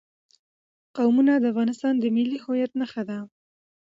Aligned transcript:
قومونه 0.97 1.33
د 1.39 1.43
افغانستان 1.51 1.93
د 1.99 2.05
ملي 2.15 2.37
هویت 2.43 2.71
نښه 2.79 3.03
ده. 3.09 3.19